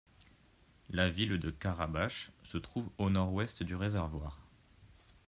[0.89, 4.41] La ville de Karabach se trouve au nord-ouest du réservoir.